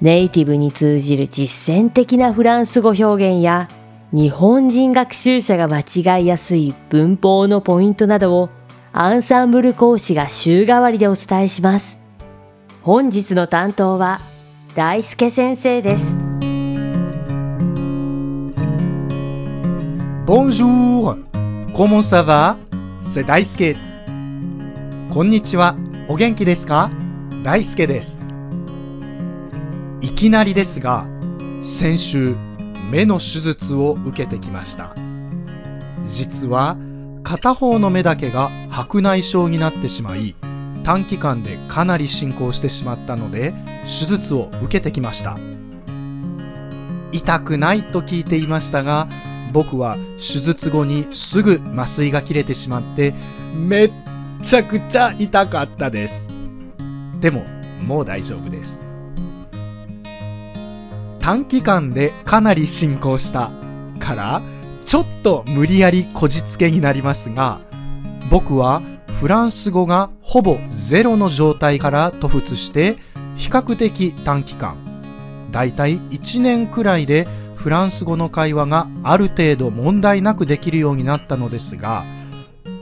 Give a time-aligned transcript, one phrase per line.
[0.00, 3.68] ネイティブに通じる実践的なフランス語表現や
[4.12, 5.80] 日本人学習者が間
[6.18, 8.50] 違いやすい文法のポイントなどを
[8.92, 11.98] アンサンブル講師が週替わりでお伝えします。
[12.82, 14.20] 本日の担当は
[14.74, 16.02] 大輔先生です。
[20.26, 21.18] Bonjour!
[21.74, 22.56] Comment ça va?
[23.02, 23.76] C'est Daisuke.
[25.10, 25.76] こんにちは。
[26.08, 26.90] お元気ですか
[27.42, 28.25] 大輔です。
[30.06, 31.04] いきなりですが、
[31.62, 32.36] 先週、
[32.92, 34.94] 目の手術を受けてきました。
[36.06, 36.76] 実は、
[37.24, 40.36] 片方の目だけが白内障になってしまい、
[40.84, 45.36] 短期間でかなり進行してしまったので、手術を受けてきました。
[47.10, 49.08] 痛くないと聞いていましたが、
[49.52, 53.12] 僕は手術後にすぐ麻酔が切れてしまって、
[53.56, 53.92] めっ
[54.40, 56.30] ちゃくちゃ痛かったです。
[57.20, 57.44] でも、
[57.84, 58.86] もう大丈夫です。
[61.26, 63.50] 短期間でかなり進行した
[63.98, 64.42] から、
[64.84, 67.58] ちょっと無理やりこじつけになりますが、
[68.30, 68.80] 僕は
[69.18, 72.94] フランス語がほぼゼロの状態から突出して、
[73.34, 74.76] 比較的短期間、
[75.50, 82.04] だいたい1年くらいでフランス語の会話がある程度問題なくできるようになったのですが、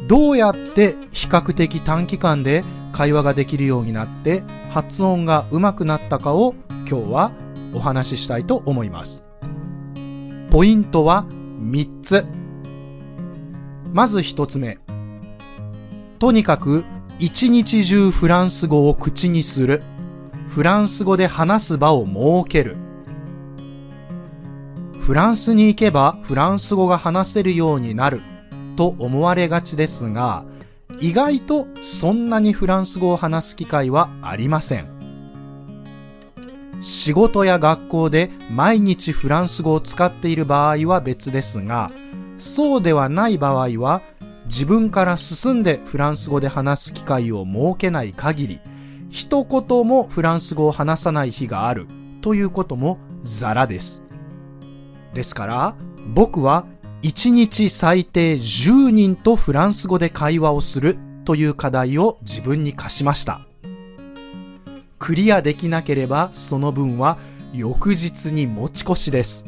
[0.06, 6.54] どうやって比較的短期間で会話ができるようになって発音が上手くなったかを
[6.86, 7.43] 今日は
[7.74, 9.24] お話ししたいと思います。
[10.50, 12.24] ポイントは3つ。
[13.92, 14.78] まず1つ目。
[16.18, 16.84] とにかく
[17.18, 19.82] 一日中フランス語を口にする。
[20.48, 22.76] フランス語で話す場を設ける。
[25.00, 28.22] フランスに行けばフランス語が話せるようになる
[28.76, 30.44] と思われがちですが、
[31.00, 34.93] 意外とそんなにフランス語を話す機会はありません。
[36.84, 41.90] 仕事や学校で毎日フランス語を使っている場合は別ですが、
[42.36, 44.02] そうではない場合は
[44.44, 48.60] 自分から進んでフランス語で話す機会を設けない限り、
[49.08, 51.86] 一言もフランス語を話さない日がある
[52.20, 54.02] ということもザラです。
[55.14, 55.76] ですから、
[56.12, 56.66] 僕は
[57.00, 63.40] 1日最低10人とフランス語で会話をするという課題を自分に課しました。
[65.04, 67.18] クリアできなければその分は
[67.52, 69.44] 翌日に持ち越しです。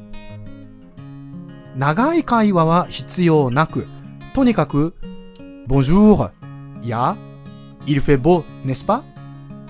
[1.75, 3.87] 長い会話は必要なく、
[4.34, 4.94] とにかく、
[5.67, 6.31] Bonjour
[6.83, 7.17] や
[7.87, 9.03] Il fait beau, n'est-ce pas?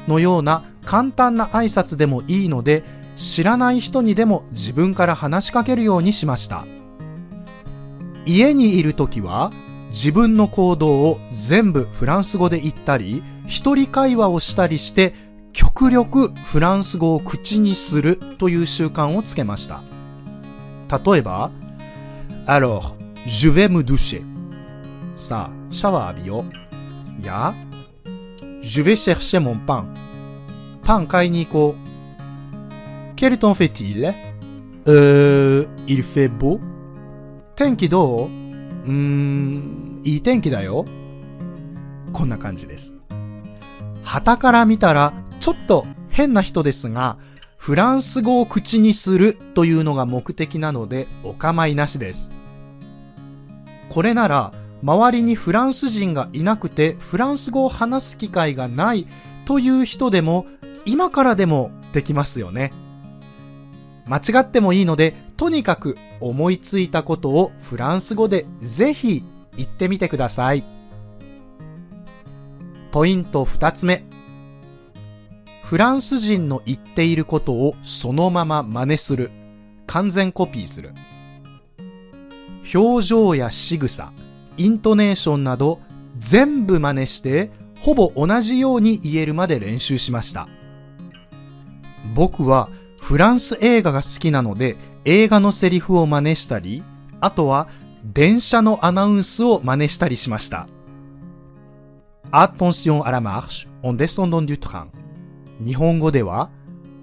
[0.09, 2.83] のような簡単な挨拶でもいいので、
[3.15, 6.67] 知らない人にでも自分から話しかけるようにしました。
[8.25, 9.53] 家にいるときは
[9.91, 15.15] 自分の行動を全部フランス語で言ったり、一人会話をしたりして
[15.57, 19.83] 極力フランス語を口にするという習慣をつけました。
[21.03, 21.51] 例えば、
[22.47, 22.95] Alors,
[23.25, 24.23] je vais me doucher.
[25.17, 26.45] さあ、シャワー浴びよ
[27.23, 27.27] う。
[27.27, 27.55] や、
[28.61, 29.87] Je vais chercher mon pain.
[30.85, 33.15] パン買いに行こう。
[33.17, 34.13] Quel temps fait-il?
[34.85, 36.61] Euh, il fait beau.
[37.55, 38.29] 天気どう？
[38.29, 40.85] うーん、いい天気だよ。
[42.13, 42.95] こんな感じです。
[44.05, 45.15] 旗から見たら、
[45.47, 47.19] ちょっと変な人ですが、
[47.57, 52.33] フランス語を口にするというのが目的なのでお構いなしです。
[53.89, 54.53] これなら、
[54.83, 59.07] 周りにフランス人がいなくてフランス語を話す機会がない
[59.45, 60.47] という人でも
[60.85, 62.73] 今からでもできますよね。
[64.05, 69.23] 間違ってもいいので、とにかく思いついたことをフランス語でぜひ
[69.57, 70.65] 言ってみてください。
[72.91, 74.16] ポイント二つ目。
[75.67, 79.33] フランス人の言っていることをそのまま真似する。
[79.89, 80.95] 完全コピーする。
[82.73, 84.13] 表情や仕草、
[84.57, 85.81] イントネーションなど
[86.19, 90.49] 全部真似してほぼ同じように言えるまで練習しました。
[92.15, 92.69] 僕は
[93.01, 96.85] フランス映画が好きなので映画のセリフを真似したり、
[97.21, 97.67] あとは
[98.05, 100.69] 電車のアナウンスを真似したりしました。
[102.31, 104.87] Attention à la marche en descendant du train
[105.65, 106.51] 日本語では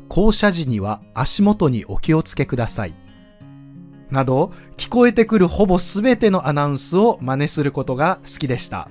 [0.10, 2.96] 降車時には足元にお気をつけください。
[4.12, 8.90] など聞こえてくるほぼすべてのアナウンスを真似することが好きでした。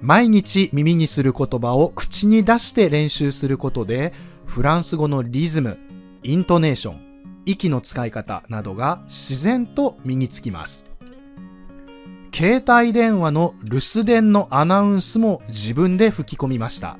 [0.00, 4.12] 毎日耳にする言葉を口に出して練習することで、
[4.46, 5.78] フランス語のリズム、
[6.22, 7.00] イントネーション、
[7.46, 10.86] 息の使い方などが自然と身につきます。
[12.34, 16.98] 携帯電話の留守電のアナウンスも自分で吹き込みました。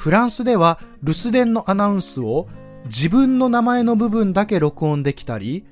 [0.00, 2.48] フランスでは留守電のアナウンスを
[2.86, 5.66] 自分の名前の部分だけ録音できたり、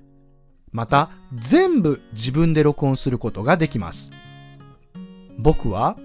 [0.71, 4.11] また全部自分で録音することができます。
[5.39, 5.97] 僕は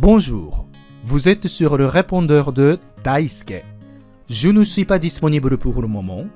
[0.00, 0.64] Bonjour,
[1.04, 3.62] vous êtes sur le répondeur de Daisuke.
[4.28, 6.26] Je ne suis pas disponible pour le moment.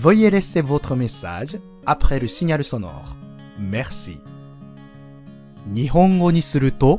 [0.00, 3.14] Veuillez laisser votre message après le signal sonore.
[3.60, 4.18] Merci.
[5.66, 6.98] 日本語にすると、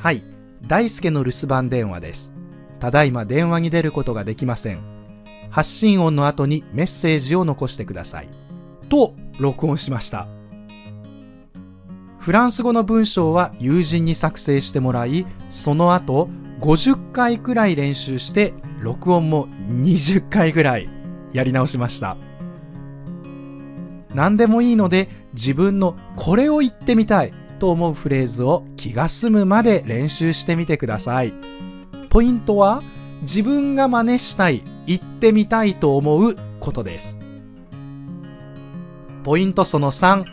[0.00, 0.22] はい、
[0.66, 2.32] 大輔の留守番電話です。
[2.80, 4.80] ただいま電話に出ることができません。
[5.50, 8.28] 発信音の後にメッセージを残してください。
[8.88, 10.26] と、録音しました。
[12.18, 16.30] フランス語の文章は友人に作成してもらい、その後
[16.60, 20.88] 50回くらい練習して、録音も20回ぐらい
[21.32, 22.16] やり直しました。
[24.14, 31.32] 何でもいいので自分のこれを言ってみたいと思うフレーズを気が済むまで練習してみてください。
[32.10, 32.82] ポイントは
[33.22, 37.18] 自分が真似したい、言ってみたいと思うことです。
[39.24, 40.24] ポイントその3。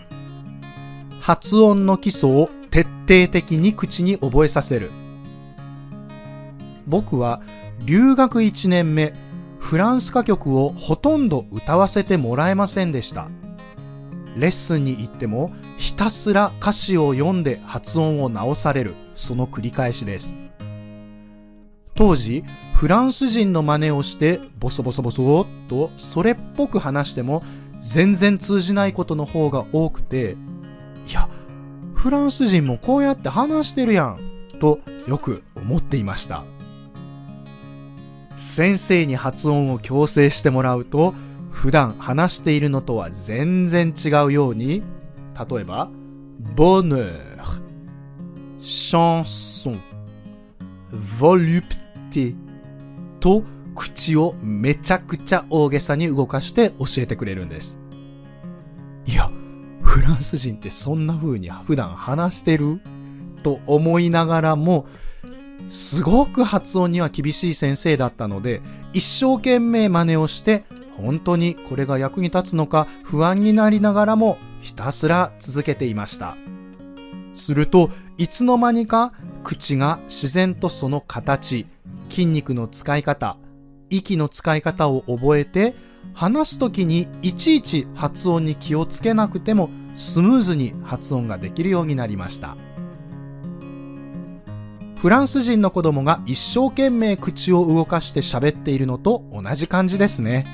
[1.22, 4.92] 発音の基礎を徹底的に口に覚えさせる。
[6.88, 7.42] 僕は
[7.86, 9.14] 留学1年目、
[9.60, 13.30] フランス歌曲をほとんど歌わせてもらえませんでした。
[14.38, 20.36] レッスンに行ってもひたすら歌詞を読んで発音を直される、その繰り返しです。
[21.96, 22.44] 当時、
[22.74, 27.44] フランス人の真似をしてボソボソボソっとそれっぽく話しても
[27.80, 30.36] 全然通じないことの方が多くて
[31.08, 31.30] いや、
[31.94, 34.20] フランス人もこうやって話してるやん、
[34.60, 36.44] とよく思っていました。
[38.38, 41.14] 先生に発音を強制してもらうと、
[41.52, 44.82] 普段話しているのとは全然違うように、
[45.50, 45.90] 例えば、
[46.56, 47.12] ボネー、
[48.60, 49.82] シャンソン、
[51.20, 51.76] ボリュプ
[52.12, 52.34] テ
[53.20, 53.44] と
[53.76, 57.80] 口をめちゃくちゃ大げさに動かして教えてくれるんです。
[59.06, 59.30] いや、
[59.82, 62.82] フランス人ってそんな風に普段話してる？
[63.44, 64.88] と思いながらも、
[65.70, 68.62] すごく発音には厳しい先生だったので、
[68.94, 70.64] 一生懸命真似をして、
[70.98, 76.38] 本当にこれが役に立つのか不安になりながらもひたすら続けていました。
[77.34, 81.66] すると、いつの間にか口が自然とその形、
[82.10, 83.38] 筋肉の使い方、
[83.90, 85.74] 息の使い方を覚えて、
[86.14, 92.58] 話すときにいちいち発音に気をつけなくてもスムーズに発音ができるようになりました。
[94.98, 100.46] フランス人の子供が一生懸命口を動かして喋っているのと同じ感じですね。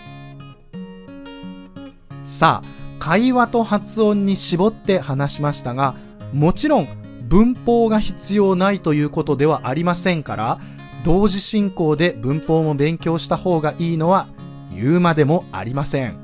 [2.28, 2.68] さあ、
[3.00, 5.96] 会話と発音に絞って話しましたが、
[6.34, 6.88] もちろん
[7.26, 10.60] 文法が必要ないということではありませんから、
[11.06, 14.28] 同時進行で文法も勉強した方がいいのは
[14.76, 16.18] 言うまでもありません。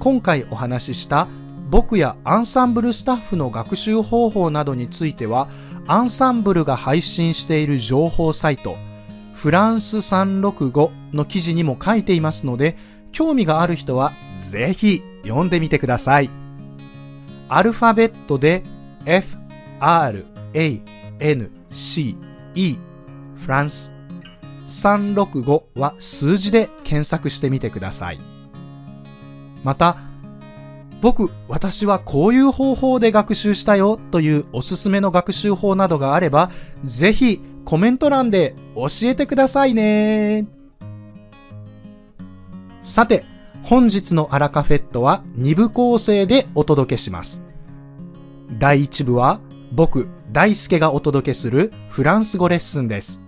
[0.00, 1.28] 今回お話しした
[1.70, 5.48] 僕やアンサンブルスタッフの学習方法などについては、
[5.86, 8.76] アンサンブルが配信している情報サイト、
[9.32, 12.76] フランス365の記事にも書いていますので、
[13.12, 16.30] 興味がある人はぜひ読んでみてください。
[17.48, 18.62] アルファベットで
[19.04, 19.36] F,
[19.80, 20.24] R,
[20.54, 20.80] A,
[21.18, 22.16] N, C,
[22.54, 22.78] E
[23.36, 23.92] フランス
[24.66, 28.18] 365は数字で検索してみてください。
[29.64, 29.96] また、
[31.02, 36.50] 僕、私はこういう方法で学習したよというおすすめの学習法などがあれば、
[36.84, 40.59] ぜひコメント欄で教えてくださいね。
[42.90, 43.24] さて、
[43.62, 47.40] 本日のアラカフェットは2部構成でお届けします。
[48.58, 49.38] 第1部は
[49.70, 53.22] 僕、大輔がお届けするフランス語レッスンです。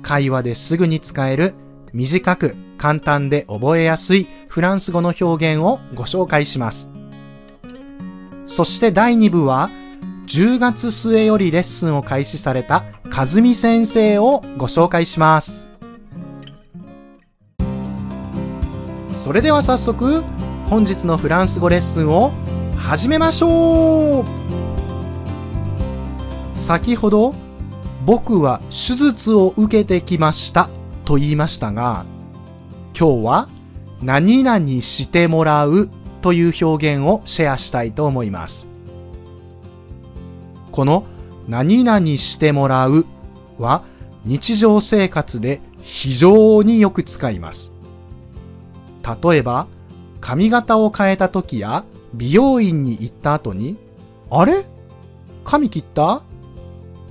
[0.00, 1.52] 会話ですぐに使える
[1.92, 6.90] 短く簡単で覚えやすいフランス語の表現をご紹介します。
[8.46, 9.68] そして第2部は
[10.28, 15.73] 10月末よりレッスンを開始された和美先生をご紹介します。
[19.24, 20.22] それでは早速
[20.68, 22.30] 本日のフランス語レッスンを
[22.76, 24.24] 始めましょう
[26.54, 27.34] 先ほど
[28.04, 30.68] 僕は手術を受けてきました
[31.06, 32.04] と言いましたが、
[32.94, 33.48] 今日は
[34.02, 35.88] 何々してもらう
[36.20, 38.68] という表現をシェアしたいと思います。
[40.70, 41.06] この
[41.48, 43.06] 何々してもらう
[43.56, 43.84] は
[44.26, 47.73] 日常生活で非常によく使います。
[49.04, 49.66] 例えば、
[50.20, 51.84] 髪型を変えた時や
[52.14, 53.76] 美容院に行った後に、
[54.30, 54.64] あれ？
[55.44, 56.22] 髪切った？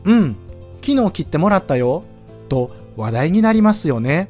[0.06, 0.36] うん、
[0.82, 2.04] 昨日切ってもらったよ。
[2.50, 4.30] と話題になりますよね。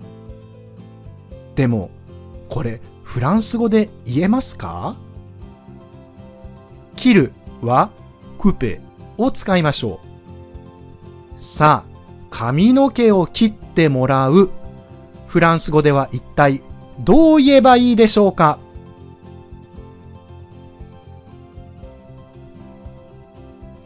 [1.55, 1.89] でも、
[2.50, 4.96] これフランス語で言えますか？
[6.96, 7.89] 切るは
[8.38, 8.82] クペ
[9.17, 10.01] を使いましょ
[11.38, 11.41] う。
[11.41, 11.89] さあ、
[12.29, 14.50] 髪の毛を切ってもらう。
[15.27, 16.62] フランス語では一体
[17.00, 18.60] どう言えばいいでしょうか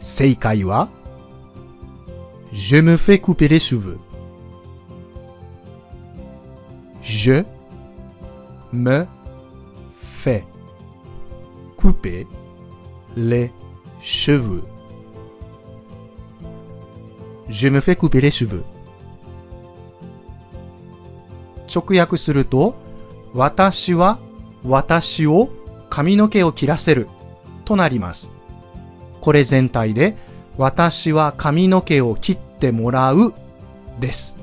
[0.00, 0.88] 正解は
[2.52, 3.98] Je me fais couper les cheveux.
[7.02, 7.44] Je
[8.72, 9.06] me
[10.02, 10.44] fais
[11.76, 12.26] couper
[13.16, 13.52] les
[14.00, 14.64] cheveux.
[17.48, 18.64] Je me fais couper les cheveux.
[21.68, 22.74] 直訳すると、
[23.34, 24.18] 私は
[24.64, 25.50] 私を
[25.90, 27.08] 髪の毛を切らせる
[27.64, 28.30] となります。
[29.20, 30.16] これ全体で、
[30.56, 33.34] 私は髪の毛を切ってもらう
[34.00, 34.36] です。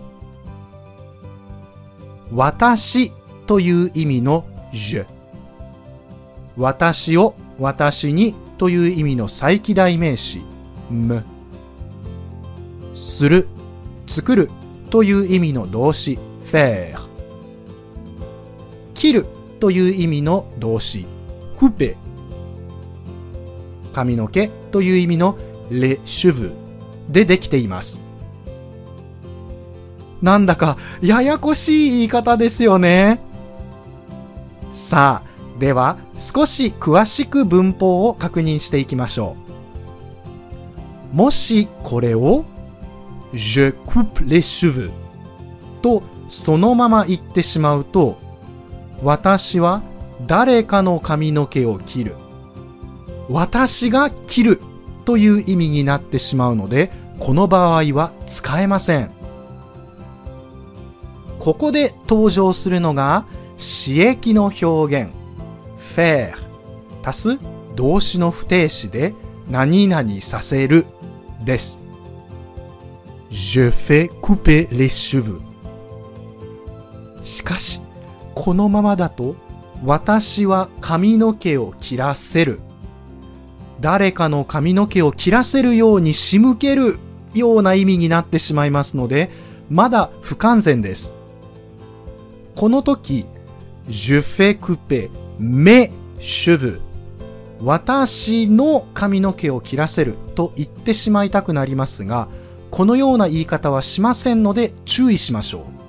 [2.32, 3.12] 私
[3.48, 5.06] という意味の je。
[6.58, 10.42] 私を私にという意味の再起代名詞
[10.89, 11.24] m。
[12.96, 13.48] する、
[14.08, 14.50] 作る
[14.89, 17.15] という意味の動詞 faire。
[18.96, 19.25] 切る
[19.60, 21.06] という意味の動詞
[21.58, 21.96] couper。
[23.94, 25.38] 髪の毛という意味の
[25.70, 26.52] les cheveux
[27.10, 28.02] でできています。
[30.22, 33.22] なんだかややこしい言い方ですよね。
[34.74, 39.36] さあ、では少し詳しく文法を確認していきましょ
[41.14, 41.16] う。
[41.16, 42.44] もしこれを
[43.34, 44.92] Je coupe les cheveux
[45.82, 48.18] とそのまま言ってしまうと
[49.04, 49.82] 私は
[50.25, 52.16] 誰かの髪の毛を切る。
[53.30, 54.62] 私が切る
[55.06, 59.12] という意味になってしまうので、この場合は使えません。
[61.40, 63.25] ここで登場するのが、
[63.58, 65.12] 詞液の表現、
[65.96, 66.34] faire
[67.04, 67.40] 足す
[67.75, 69.14] 動詞の不定詞で
[69.50, 70.86] 何々させる
[71.44, 71.80] です。
[73.30, 75.40] Je fais couper les cheveux
[77.24, 77.82] しかし、
[78.36, 79.36] このままだと、
[79.84, 82.60] 私は髪の毛を切らせる。
[83.82, 86.98] 誰かの髪の毛を切らせるように仕向ける
[87.34, 89.32] ような意味になってしまいますので、
[89.70, 91.13] まだ不完全です。
[92.56, 93.25] この時、
[93.89, 96.80] je fais couper mes cheveux
[97.62, 102.27] 私の髪の毛を切らせると言ってしまいたくなりますが、
[102.70, 105.85] このような言い方はしませんので注意しましょう。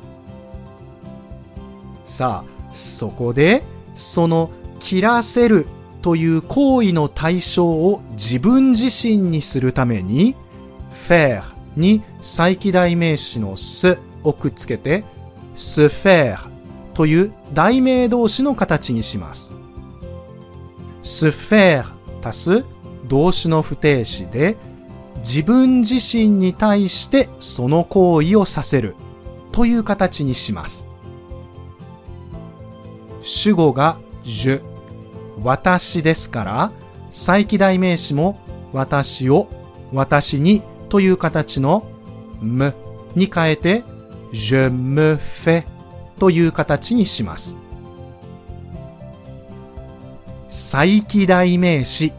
[2.06, 3.62] さあ、そこで、
[3.96, 5.66] その切らせる
[6.02, 10.36] という行為の対象を自分自身にするために、
[11.08, 11.42] faire
[11.76, 15.02] に再起代名詞のすをくっつけて、
[15.56, 16.38] se faire
[16.94, 19.52] という代名動詞の形にします。
[21.02, 21.84] se faire
[22.22, 22.64] 足す
[23.08, 24.56] 動詞の不定詞で、
[25.18, 28.94] 自分自身に対してその行為をさせる
[29.50, 30.86] という形にします。
[33.26, 34.62] 主語が je
[35.42, 36.72] 私ですから、
[37.10, 38.38] 再起代名詞も
[38.72, 39.48] 私を
[39.92, 41.84] 私にという形の
[42.40, 42.72] m
[43.16, 43.82] に変えて
[44.32, 45.64] je me fais
[46.20, 47.56] という形にします。
[50.48, 52.12] 再起代名詞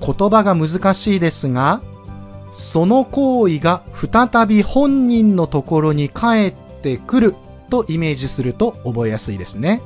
[0.00, 1.80] 言葉が難しいですが、
[2.52, 7.34] その行為が再び本人のところに帰ってくる
[7.70, 9.80] とイメージすると覚えやすいですね。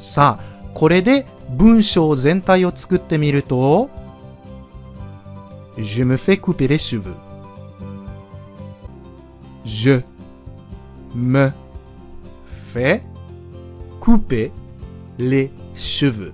[0.00, 3.90] さあ、これで文章全体を作ってみると、
[5.76, 7.14] Je me fais couper les cheveux.
[9.64, 10.02] Je
[11.14, 11.52] me
[12.72, 13.02] fais
[14.00, 14.50] couper
[15.18, 16.32] les cheveux.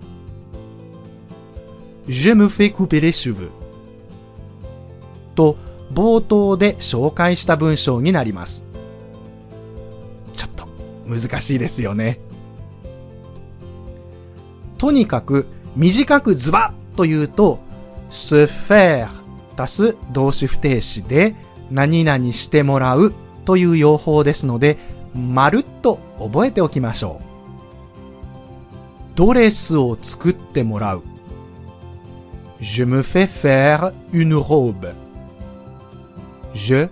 [2.09, 3.51] Je me fais couper les cheveux.
[5.35, 5.57] と
[5.93, 8.65] 冒頭で紹介した文章になります。
[10.35, 10.67] ちょっと
[11.07, 12.26] 難しいですよね。
[14.79, 17.61] とにかく短くズバッと言うと、
[18.11, 19.09] se faire
[19.57, 21.35] 足す動詞不定詞で
[21.71, 23.15] 何々してもらう
[23.45, 24.79] という用法ですので、
[25.15, 27.27] まるっと覚えておきましょう。
[29.15, 31.03] ドレスを作ってもらう。
[32.61, 34.93] Je me fais faire une robe.
[36.55, 36.89] Je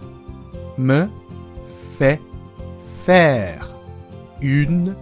[0.78, 1.08] me
[1.98, 2.18] fais
[3.06, 3.60] faire
[4.40, 4.94] une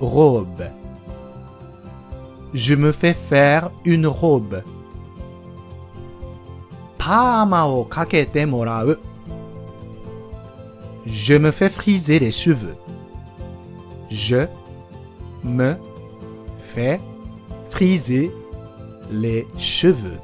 [0.00, 0.83] robe.
[2.54, 4.62] Je me fais faire une robe.
[6.96, 9.00] パーマをかけてもらう。
[11.04, 12.76] Je me fais friser les cheveux.
[14.08, 14.48] Je
[15.42, 15.76] me
[16.74, 17.00] fais
[17.70, 18.30] friser
[19.10, 20.18] les cheveux.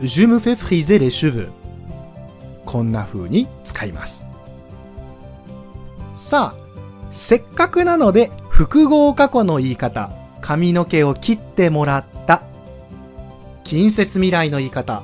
[0.00, 1.50] Je me fais friser les cheveux.
[2.64, 4.24] こんな風に使います。
[6.14, 6.68] さあ、
[7.10, 12.42] せっかくなので複合過去の言い方、髪の毛を切ってもらった。
[13.64, 15.02] 近接未来の言い方、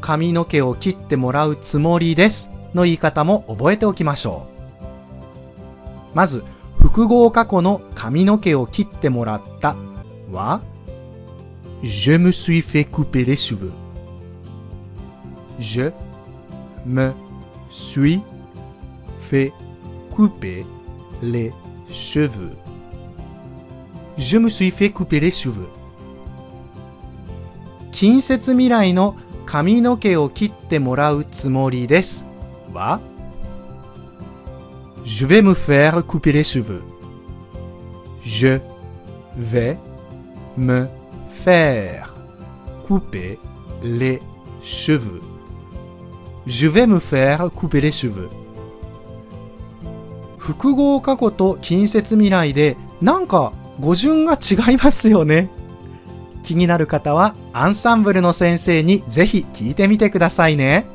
[0.00, 4.46] 髪の毛を切ってもらうつもりですの言い方も覚えておきましょ
[6.12, 6.16] う。
[6.16, 6.44] まず、
[6.78, 9.76] 複合過去の髪の毛を切ってもらった
[10.32, 10.60] は、
[11.82, 13.72] Je me suis fait couper les cheveux.
[15.58, 15.90] Je
[16.86, 17.12] me
[17.70, 18.20] suis
[19.20, 19.52] fait
[20.10, 20.64] couper
[21.22, 21.52] les
[21.90, 22.56] cheveux.
[24.16, 25.68] Je me suis fait couper les cheveux.
[27.92, 32.26] 近接未来の髪の毛を切ってもらうつもりです
[32.74, 33.00] は
[35.04, 36.82] Je vais me faire couper les cheveux.
[38.22, 38.60] Je
[39.38, 39.78] vais
[40.58, 40.88] me
[41.44, 42.12] faire
[42.86, 43.38] couper
[43.82, 44.20] les
[44.62, 45.22] cheveux.
[46.46, 48.28] Je vais me faire couper les cheveux.
[50.38, 55.50] 複合過去と近接未来でなんか語順が違いますよね。
[56.42, 60.86] 気になる方はアンサンブルの先生にぜひ聞いてみてくださいね。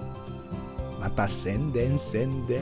[0.99, 2.61] また宣伝宣伝。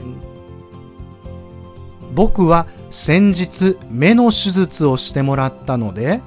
[2.14, 6.20] 僕は先日目の手術をしてもらったので、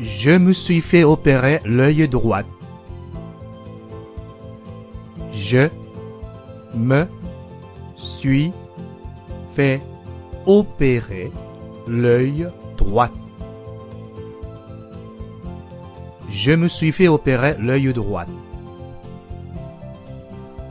[0.00, 2.44] Je me suis fait opérer l'œil droit.
[5.32, 5.70] Je
[6.74, 7.06] me
[7.96, 8.52] suis
[9.54, 9.80] fait
[10.46, 11.32] opérer
[11.86, 13.10] l'œil droit.
[16.28, 18.26] Je me suis fait opérer l'œil droit.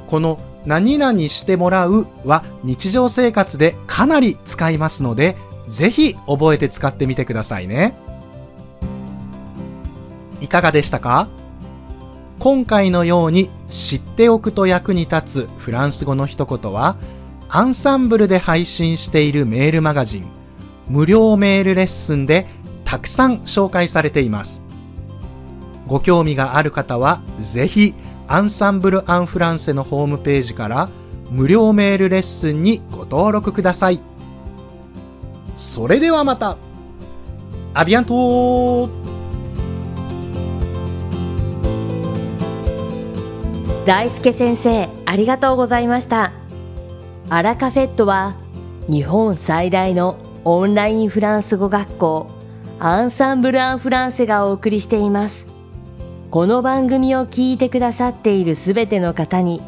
[0.07, 7.95] この何々してもらうは日常生活でかなり使いますので、ぜひ覚えて使ってみてくださいね。
[10.41, 11.27] いかがでしたか
[12.39, 16.97] 今回のように知っておくと役に立つフランス語の一言は、
[17.49, 20.25] アンサンブルで配信しているメールマガジン、
[20.87, 22.47] 無料メールレッスンで
[22.85, 24.61] たくさん紹介されています。
[25.87, 27.93] ご興味がある方は、ぜひ、
[28.27, 30.89] アンサンブル・アン・フランセのホームページから
[31.29, 33.99] 無料メールレッスンにご登録ください。
[35.57, 36.57] それではまた
[37.73, 38.89] アビアント
[43.85, 46.31] 大輔先生ありがとうございました
[47.29, 48.35] アラカフェットは
[48.89, 52.29] 日本最大のオンラインフランス語学校
[52.79, 55.45] アンサンブル・アン・フランセがお送りしています。
[56.31, 59.61] この番組を聞いてくださっているすべての方に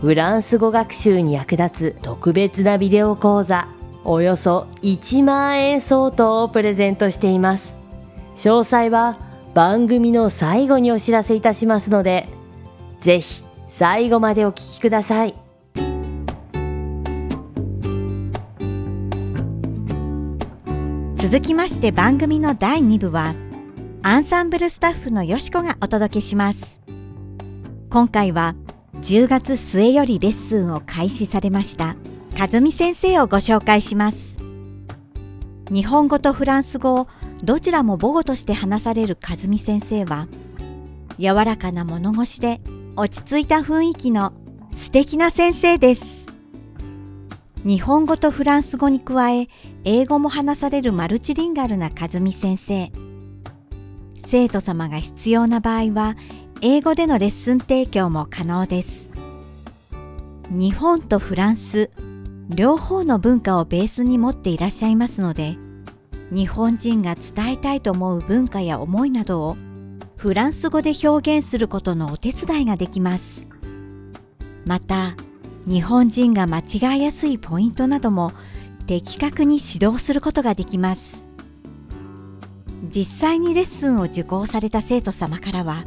[0.00, 3.66] フランス語学習に役立つ特別なビデオ講座
[4.04, 7.74] およそ1万円相当をプレゼントしています。
[8.36, 9.18] 詳細は
[9.54, 12.28] 番組の最後にお知らせいたしますので
[13.00, 15.49] ぜひ最後までお聞きください。
[21.22, 23.34] 続きまして番組の第2部は
[24.02, 26.80] アンサンブルスタッフのよしこがお届けします。
[27.90, 28.54] 今回は
[29.02, 31.96] 10月末よりレッスンを開始されました
[32.38, 34.38] 和美先生をご紹介します。
[35.70, 37.06] 日本語とフランス語を
[37.44, 40.26] どちらも母語として話される和美先生は
[41.18, 42.62] 柔らかな物腰で
[42.96, 44.32] 落ち着いた雰囲気の
[44.74, 46.19] 素敵な先生です。
[47.64, 49.48] 日本語とフランス語に加え
[49.84, 52.90] 英語も話されるマルチリンガルな和美先生。
[54.26, 56.16] 生徒様が必要な場合は
[56.62, 59.10] 英語でのレッスン提供も可能です。
[60.50, 61.90] 日本とフランス
[62.48, 65.56] 両方の文化をベースに持っていらっしゃいますので
[66.32, 69.56] 日本人が伝えたいと思う文化や思いなどを
[70.16, 73.46] フランス語で表現することのお手伝いができます。
[74.66, 75.14] また
[75.70, 78.32] 日本人が間違いやすいポイントなども
[78.86, 81.22] 的確に指導することができます
[82.82, 85.84] 実際にレッスンを受講された生徒様からは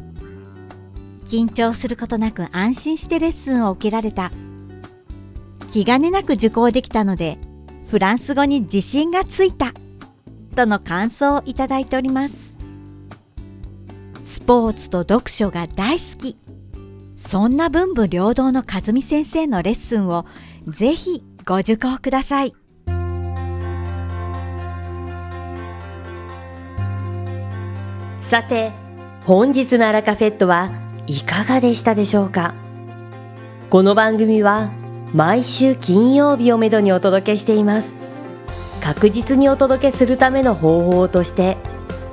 [1.24, 4.32] 緊張することなく安心してレッスンを受けられた
[5.74, 7.36] 気兼ねなく受講できたので、
[7.90, 9.72] フランス語に自信がついた、
[10.54, 12.56] との感想をいただいております。
[14.24, 16.36] スポーツと読書が大好き。
[17.26, 20.26] そんな文武両道の和美先生のレッスンを
[20.68, 22.54] ぜひご受講ください。
[28.20, 28.72] さて、
[29.24, 30.70] 本日のアラカフェットは
[31.06, 32.54] いかがでしたでしょうか？
[33.70, 34.70] この番組は
[35.14, 37.96] 毎週金曜日をめどにお届けしています。
[38.82, 41.56] 確実にお届けするための方法として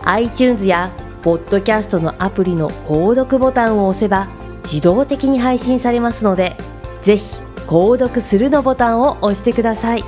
[0.05, 0.89] iTunes や
[1.21, 4.29] ポッドキャストのアプリの購読ボタンを押せば
[4.63, 6.55] 自動的に配信されますので
[7.01, 10.03] ぜひ購読するのボタンを押してください。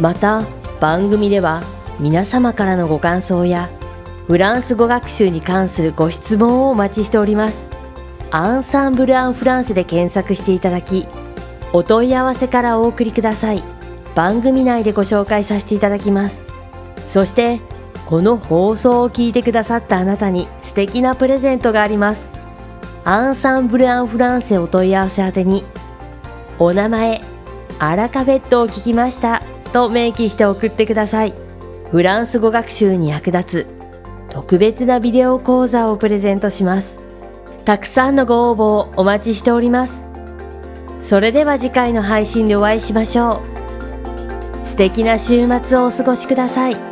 [0.00, 0.44] また
[0.80, 1.62] 番組では
[1.98, 3.68] 皆様からのご感想や
[4.26, 7.68] フランス語学習に関するご質問をお待ちしております。
[8.30, 11.06] アンサンブル・アン・フランスで検索していただき
[11.72, 13.62] お問い合わせからお送りください。
[14.14, 16.42] 番組内でご紹介させていただきます。
[17.06, 17.60] そして
[18.06, 22.37] この放送を聞いてくださったあなたに素敵なプレゼントがあります。
[23.08, 25.64] アンサンブル・アン・フランセお問い合わせ宛てに
[26.58, 27.22] お名前
[27.78, 29.42] アラカフェットを聞きました
[29.72, 31.32] と明記して送ってください。
[31.90, 33.66] フランス語学習に役立つ
[34.28, 36.98] 特別なビデオ講座をプレゼントします。
[37.64, 40.02] たくさんのご応募をお待ちしております。
[41.02, 43.40] それでは次回の配信でお会いしましょ
[44.62, 44.66] う。
[44.66, 46.87] 素敵な週末をお過ごしください。